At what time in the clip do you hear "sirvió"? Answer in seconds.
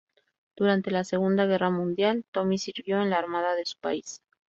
2.57-3.03